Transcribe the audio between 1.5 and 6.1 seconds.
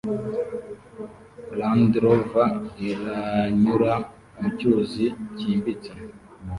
Land Rover iranyura mucyuzi cyimbitse